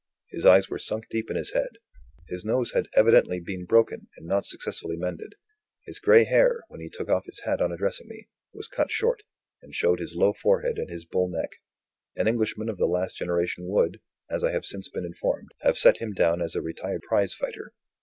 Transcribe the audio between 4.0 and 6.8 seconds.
and not successfully mended; his grey hair, when